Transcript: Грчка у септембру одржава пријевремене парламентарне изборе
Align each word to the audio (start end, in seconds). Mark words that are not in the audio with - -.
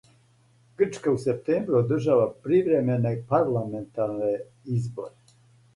Грчка 0.79 1.13
у 1.17 1.19
септембру 1.23 1.77
одржава 1.81 2.25
пријевремене 2.47 3.15
парламентарне 3.35 4.35
изборе 4.81 5.37